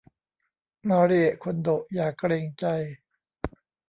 [0.89, 2.65] มาริเอะคนโดะอย่าเกรงใจ